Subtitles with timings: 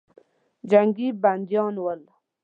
[0.69, 2.01] جنګي بندیان ول.